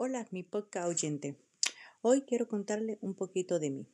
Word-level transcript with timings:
Hola, 0.00 0.28
mi 0.30 0.44
podcast 0.44 0.86
oyente. 0.86 1.34
Hoy 2.02 2.22
quiero 2.22 2.46
contarle 2.46 2.98
un 3.00 3.14
poquito 3.14 3.58
de 3.58 3.70
mí. 3.70 3.88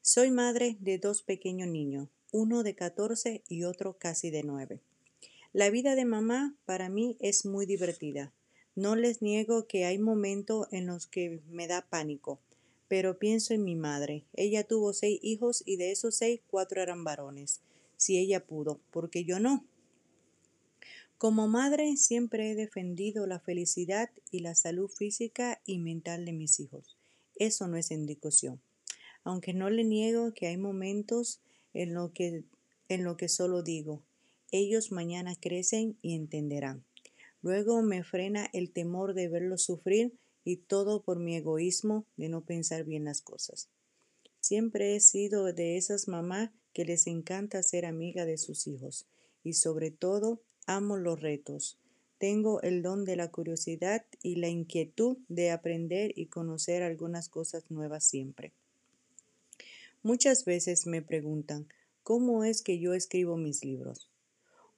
Soy 0.00 0.32
madre 0.32 0.76
de 0.80 0.98
dos 0.98 1.22
pequeños 1.22 1.68
niños, 1.68 2.08
uno 2.32 2.64
de 2.64 2.74
14 2.74 3.44
y 3.48 3.62
otro 3.62 3.96
casi 3.98 4.30
de 4.30 4.42
9. 4.42 4.80
La 5.52 5.70
vida 5.70 5.94
de 5.94 6.06
mamá 6.06 6.56
para 6.64 6.88
mí 6.88 7.16
es 7.20 7.46
muy 7.46 7.66
divertida. 7.66 8.32
No 8.74 8.96
les 8.96 9.22
niego 9.22 9.68
que 9.68 9.84
hay 9.84 9.96
momentos 9.96 10.66
en 10.72 10.86
los 10.86 11.06
que 11.06 11.40
me 11.48 11.68
da 11.68 11.88
pánico, 11.88 12.40
pero 12.88 13.20
pienso 13.20 13.54
en 13.54 13.62
mi 13.62 13.76
madre. 13.76 14.24
Ella 14.32 14.64
tuvo 14.64 14.92
seis 14.92 15.20
hijos 15.22 15.62
y 15.64 15.76
de 15.76 15.92
esos 15.92 16.16
seis, 16.16 16.40
cuatro 16.48 16.82
eran 16.82 17.04
varones. 17.04 17.60
Si 17.96 18.18
ella 18.18 18.44
pudo, 18.44 18.80
porque 18.90 19.22
yo 19.24 19.38
no. 19.38 19.64
Como 21.22 21.46
madre 21.46 21.96
siempre 21.96 22.50
he 22.50 22.56
defendido 22.56 23.28
la 23.28 23.38
felicidad 23.38 24.10
y 24.32 24.40
la 24.40 24.56
salud 24.56 24.90
física 24.90 25.62
y 25.64 25.78
mental 25.78 26.24
de 26.24 26.32
mis 26.32 26.58
hijos. 26.58 26.98
Eso 27.36 27.68
no 27.68 27.76
es 27.76 27.92
en 27.92 28.06
discusión. 28.06 28.60
Aunque 29.22 29.54
no 29.54 29.70
le 29.70 29.84
niego 29.84 30.34
que 30.34 30.48
hay 30.48 30.56
momentos 30.56 31.40
en 31.74 31.94
lo 31.94 32.12
que, 32.12 32.42
en 32.88 33.04
lo 33.04 33.16
que 33.16 33.28
solo 33.28 33.62
digo, 33.62 34.02
ellos 34.50 34.90
mañana 34.90 35.36
crecen 35.36 35.96
y 36.02 36.16
entenderán. 36.16 36.84
Luego 37.40 37.82
me 37.82 38.02
frena 38.02 38.50
el 38.52 38.72
temor 38.72 39.14
de 39.14 39.28
verlos 39.28 39.62
sufrir 39.62 40.18
y 40.42 40.56
todo 40.56 41.04
por 41.04 41.20
mi 41.20 41.36
egoísmo 41.36 42.04
de 42.16 42.30
no 42.30 42.44
pensar 42.44 42.82
bien 42.82 43.04
las 43.04 43.20
cosas. 43.22 43.68
Siempre 44.40 44.96
he 44.96 44.98
sido 44.98 45.44
de 45.52 45.76
esas 45.76 46.08
mamás 46.08 46.50
que 46.72 46.84
les 46.84 47.06
encanta 47.06 47.62
ser 47.62 47.86
amiga 47.86 48.24
de 48.24 48.38
sus 48.38 48.66
hijos 48.66 49.06
y 49.44 49.52
sobre 49.52 49.92
todo 49.92 50.40
Amo 50.66 50.96
los 50.96 51.20
retos. 51.20 51.78
Tengo 52.18 52.62
el 52.62 52.82
don 52.82 53.04
de 53.04 53.16
la 53.16 53.30
curiosidad 53.30 54.04
y 54.22 54.36
la 54.36 54.48
inquietud 54.48 55.18
de 55.28 55.50
aprender 55.50 56.12
y 56.14 56.26
conocer 56.26 56.84
algunas 56.84 57.28
cosas 57.28 57.70
nuevas 57.70 58.04
siempre. 58.04 58.52
Muchas 60.04 60.44
veces 60.44 60.86
me 60.86 61.02
preguntan, 61.02 61.68
¿cómo 62.02 62.44
es 62.44 62.62
que 62.62 62.78
yo 62.78 62.94
escribo 62.94 63.36
mis 63.36 63.64
libros? 63.64 64.08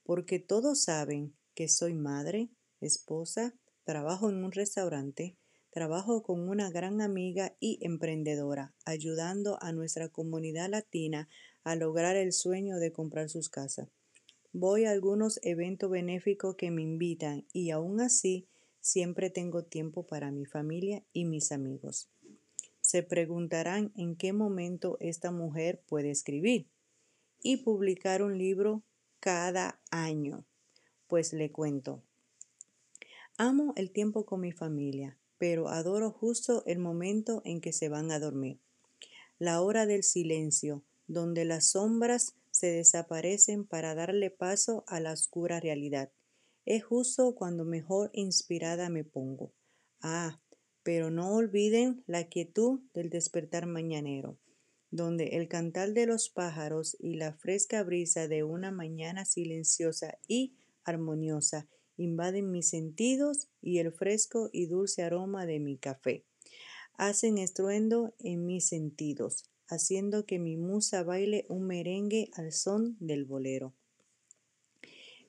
Porque 0.04 0.38
todos 0.38 0.82
saben 0.82 1.34
que 1.54 1.68
soy 1.68 1.94
madre, 1.94 2.48
esposa, 2.80 3.54
trabajo 3.84 4.30
en 4.30 4.44
un 4.44 4.52
restaurante, 4.52 5.36
trabajo 5.70 6.22
con 6.22 6.48
una 6.48 6.70
gran 6.70 7.00
amiga 7.00 7.56
y 7.60 7.78
emprendedora, 7.82 8.72
ayudando 8.84 9.62
a 9.62 9.72
nuestra 9.72 10.08
comunidad 10.08 10.70
latina 10.70 11.28
a 11.62 11.74
lograr 11.74 12.16
el 12.16 12.32
sueño 12.32 12.76
de 12.76 12.92
comprar 12.92 13.28
sus 13.28 13.48
casas. 13.48 13.88
Voy 14.56 14.84
a 14.84 14.92
algunos 14.92 15.40
eventos 15.42 15.90
benéficos 15.90 16.54
que 16.54 16.70
me 16.70 16.80
invitan 16.80 17.44
y 17.52 17.70
aún 17.70 18.00
así 18.00 18.46
siempre 18.80 19.28
tengo 19.28 19.64
tiempo 19.64 20.06
para 20.06 20.30
mi 20.30 20.44
familia 20.44 21.02
y 21.12 21.24
mis 21.24 21.50
amigos. 21.50 22.08
Se 22.80 23.02
preguntarán 23.02 23.90
en 23.96 24.14
qué 24.14 24.32
momento 24.32 24.96
esta 25.00 25.32
mujer 25.32 25.82
puede 25.88 26.12
escribir 26.12 26.68
y 27.42 27.64
publicar 27.64 28.22
un 28.22 28.38
libro 28.38 28.84
cada 29.18 29.80
año. 29.90 30.44
Pues 31.08 31.32
le 31.32 31.50
cuento. 31.50 32.04
Amo 33.36 33.72
el 33.74 33.90
tiempo 33.90 34.24
con 34.24 34.40
mi 34.40 34.52
familia, 34.52 35.18
pero 35.36 35.68
adoro 35.68 36.12
justo 36.12 36.62
el 36.66 36.78
momento 36.78 37.42
en 37.44 37.60
que 37.60 37.72
se 37.72 37.88
van 37.88 38.12
a 38.12 38.20
dormir. 38.20 38.60
La 39.40 39.60
hora 39.62 39.84
del 39.84 40.04
silencio, 40.04 40.84
donde 41.08 41.44
las 41.44 41.70
sombras 41.70 42.36
se 42.54 42.68
desaparecen 42.68 43.64
para 43.66 43.96
darle 43.96 44.30
paso 44.30 44.84
a 44.86 45.00
la 45.00 45.12
oscura 45.12 45.58
realidad. 45.58 46.12
Es 46.64 46.84
justo 46.84 47.34
cuando 47.34 47.64
mejor 47.64 48.10
inspirada 48.14 48.88
me 48.90 49.02
pongo. 49.02 49.52
Ah, 50.00 50.40
pero 50.84 51.10
no 51.10 51.34
olviden 51.34 52.04
la 52.06 52.28
quietud 52.28 52.78
del 52.94 53.10
despertar 53.10 53.66
mañanero, 53.66 54.38
donde 54.92 55.36
el 55.36 55.48
cantar 55.48 55.94
de 55.94 56.06
los 56.06 56.30
pájaros 56.30 56.96
y 57.00 57.14
la 57.16 57.32
fresca 57.32 57.82
brisa 57.82 58.28
de 58.28 58.44
una 58.44 58.70
mañana 58.70 59.24
silenciosa 59.24 60.16
y 60.28 60.54
armoniosa 60.84 61.66
invaden 61.96 62.52
mis 62.52 62.68
sentidos 62.68 63.48
y 63.60 63.78
el 63.78 63.90
fresco 63.90 64.48
y 64.52 64.66
dulce 64.66 65.02
aroma 65.02 65.44
de 65.44 65.58
mi 65.58 65.76
café 65.76 66.24
hacen 66.96 67.38
estruendo 67.38 68.14
en 68.20 68.46
mis 68.46 68.68
sentidos, 68.68 69.50
haciendo 69.68 70.26
que 70.26 70.38
mi 70.38 70.56
musa 70.56 71.02
baile 71.02 71.46
un 71.48 71.66
merengue 71.66 72.30
al 72.34 72.52
son 72.52 72.96
del 73.00 73.24
bolero. 73.24 73.72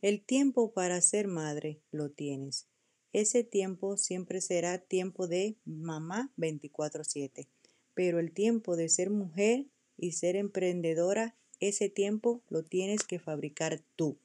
El 0.01 0.22
tiempo 0.22 0.72
para 0.72 1.01
ser 1.01 1.28
madre 1.28 1.79
lo 1.91 2.12
tienes. 2.12 2.68
Ese 3.13 3.44
tiempo 3.44 3.97
siempre 3.97 4.41
será 4.41 4.78
tiempo 4.78 5.28
de 5.28 5.56
mamá 5.66 6.31
24/7, 6.38 7.47
pero 7.94 8.19
el 8.19 8.31
tiempo 8.31 8.75
de 8.75 8.90
ser 8.90 9.09
mujer 9.09 9.66
y 9.97 10.12
ser 10.12 10.35
emprendedora, 10.35 11.35
ese 11.59 11.90
tiempo 11.90 12.41
lo 12.50 12.63
tienes 12.63 13.03
que 13.03 13.19
fabricar 13.19 13.81
tú. 13.96 14.17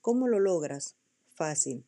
¿Cómo 0.00 0.28
lo 0.28 0.40
logras? 0.40 0.96
Fácil. 1.28 1.84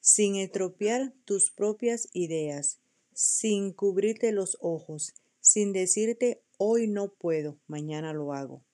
Sin 0.00 0.36
estropear 0.36 1.12
tus 1.26 1.50
propias 1.50 2.08
ideas, 2.14 2.78
sin 3.12 3.72
cubrirte 3.72 4.32
los 4.32 4.56
ojos, 4.60 5.12
sin 5.40 5.72
decirte 5.72 6.42
hoy 6.56 6.86
no 6.86 7.14
puedo, 7.14 7.58
mañana 7.66 8.12
lo 8.12 8.32
hago. 8.32 8.64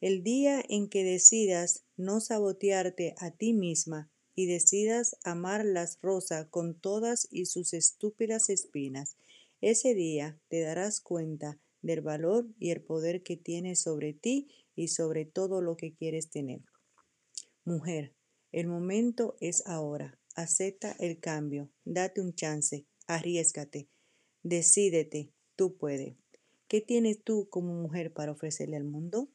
El 0.00 0.22
día 0.22 0.62
en 0.68 0.88
que 0.88 1.04
decidas 1.04 1.84
no 1.96 2.20
sabotearte 2.20 3.14
a 3.18 3.32
ti 3.32 3.52
misma 3.52 4.10
y 4.34 4.46
decidas 4.46 5.16
amar 5.24 5.64
las 5.64 5.98
rosas 6.00 6.46
con 6.48 6.78
todas 6.78 7.26
y 7.30 7.46
sus 7.46 7.74
estúpidas 7.74 8.50
espinas, 8.50 9.16
ese 9.60 9.94
día 9.94 10.40
te 10.48 10.60
darás 10.60 11.00
cuenta 11.00 11.58
del 11.82 12.00
valor 12.00 12.46
y 12.58 12.70
el 12.70 12.80
poder 12.80 13.22
que 13.22 13.36
tienes 13.36 13.80
sobre 13.80 14.12
ti 14.12 14.48
y 14.76 14.88
sobre 14.88 15.24
todo 15.24 15.60
lo 15.60 15.76
que 15.76 15.92
quieres 15.92 16.30
tener. 16.30 16.62
Mujer, 17.64 18.14
el 18.52 18.66
momento 18.68 19.36
es 19.40 19.66
ahora. 19.66 20.18
Acepta 20.34 20.92
el 21.00 21.18
cambio, 21.18 21.70
date 21.84 22.20
un 22.20 22.32
chance, 22.32 22.86
arriesgate, 23.08 23.88
decídete, 24.44 25.32
tú 25.58 25.76
puedes. 25.76 26.14
¿Qué 26.68 26.80
tienes 26.80 27.24
tú 27.24 27.48
como 27.50 27.74
mujer 27.74 28.12
para 28.12 28.30
ofrecerle 28.30 28.76
al 28.76 28.84
mundo? 28.84 29.28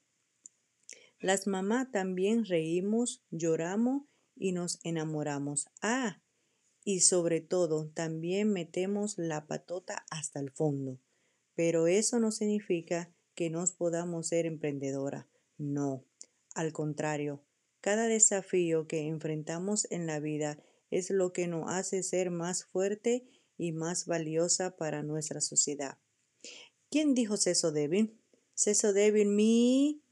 Las 1.19 1.47
mamás 1.47 1.91
también 1.91 2.45
reímos, 2.45 3.21
lloramos 3.29 4.03
y 4.35 4.53
nos 4.53 4.79
enamoramos. 4.83 5.67
Ah, 5.81 6.21
y 6.85 7.01
sobre 7.01 7.41
todo 7.41 7.89
también 7.89 8.53
metemos 8.53 9.17
la 9.17 9.47
patota 9.47 10.05
hasta 10.09 10.39
el 10.39 10.49
fondo. 10.49 10.97
Pero 11.55 11.87
eso 11.87 12.19
no 12.19 12.31
significa 12.31 13.13
que 13.35 13.49
nos 13.49 13.73
podamos 13.73 14.27
ser 14.27 14.45
emprendedora. 14.45 15.27
No, 15.57 16.05
al 16.55 16.71
contrario, 16.71 17.43
cada 17.81 18.07
desafío 18.07 18.87
que 18.87 19.07
enfrentamos 19.07 19.87
en 19.91 20.07
la 20.07 20.21
vida 20.21 20.57
es 20.89 21.09
lo 21.09 21.33
que 21.33 21.47
nos 21.47 21.69
hace 21.69 22.01
ser 22.01 22.31
más 22.31 22.63
fuerte 22.63 23.27
y 23.57 23.73
más 23.73 24.05
valiosa 24.05 24.77
para 24.77 25.03
nuestra 25.03 25.41
sociedad. 25.41 25.97
¿Quién 26.93 27.15
dijo 27.15 27.37
Ceso 27.37 27.71
débil? 27.71 28.13
Ceso 28.53 28.93
débil, 28.93 29.27
mi 29.29 30.03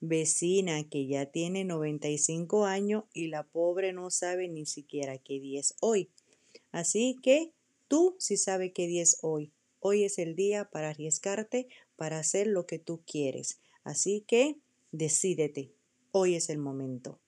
vecina 0.00 0.88
que 0.88 1.06
ya 1.06 1.26
tiene 1.26 1.66
95 1.66 2.64
años 2.64 3.04
y 3.12 3.26
la 3.26 3.42
pobre 3.42 3.92
no 3.92 4.10
sabe 4.10 4.48
ni 4.48 4.64
siquiera 4.64 5.18
qué 5.18 5.38
día 5.38 5.60
es 5.60 5.74
hoy. 5.82 6.08
Así 6.72 7.18
que 7.22 7.52
tú 7.88 8.16
sí 8.18 8.38
sabes 8.38 8.72
qué 8.74 8.86
día 8.86 9.02
es 9.02 9.18
hoy. 9.20 9.52
Hoy 9.80 10.04
es 10.04 10.18
el 10.18 10.34
día 10.34 10.70
para 10.70 10.88
arriesgarte, 10.88 11.68
para 11.96 12.18
hacer 12.18 12.46
lo 12.46 12.64
que 12.64 12.78
tú 12.78 13.02
quieres. 13.04 13.60
Así 13.84 14.24
que 14.26 14.56
decídete. 14.92 15.74
Hoy 16.10 16.36
es 16.36 16.48
el 16.48 16.56
momento. 16.56 17.20